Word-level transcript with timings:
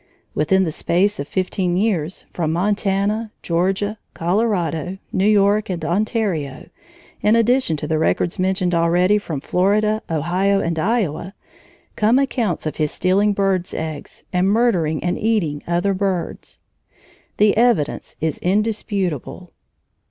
Within 0.33 0.63
the 0.63 0.71
space 0.71 1.19
of 1.19 1.27
fifteen 1.27 1.77
years, 1.77 2.25
from 2.33 2.51
Montana, 2.51 3.31
Georgia, 3.43 3.99
Colorado, 4.15 4.97
New 5.13 5.27
York, 5.27 5.69
and 5.69 5.85
Ontario, 5.85 6.69
in 7.21 7.35
addition 7.35 7.77
to 7.77 7.85
the 7.85 7.99
records 7.99 8.39
mentioned 8.39 8.73
already 8.73 9.19
from 9.19 9.39
Florida, 9.41 10.01
Ohio, 10.09 10.59
and 10.59 10.79
Iowa, 10.79 11.35
come 11.95 12.17
accounts 12.17 12.65
of 12.65 12.77
his 12.77 12.89
stealing 12.89 13.33
birds' 13.33 13.75
eggs 13.75 14.23
and 14.33 14.49
murdering 14.49 15.03
and 15.03 15.19
eating 15.19 15.61
other 15.67 15.93
birds. 15.93 16.57
The 17.37 17.55
evidence 17.55 18.15
is 18.19 18.39
indisputable. 18.39 19.53